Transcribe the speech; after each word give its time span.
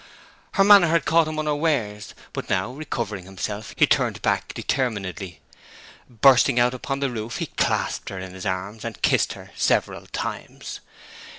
Her 0.53 0.63
manner 0.63 0.87
had 0.87 1.05
caught 1.05 1.27
him 1.27 1.37
unawares; 1.37 2.15
but 2.33 2.49
now 2.49 2.71
recovering 2.71 3.25
himself 3.25 3.75
he 3.77 3.85
turned 3.85 4.19
back 4.23 4.51
determinedly. 4.55 5.41
Bursting 6.09 6.59
out 6.59 6.73
upon 6.73 7.01
the 7.01 7.11
roof 7.11 7.37
he 7.37 7.45
clasped 7.55 8.09
her 8.09 8.17
in 8.17 8.33
his 8.33 8.43
arms, 8.47 8.83
and 8.83 8.99
kissed 9.03 9.33
her 9.33 9.51
several 9.55 10.07
times. 10.07 10.79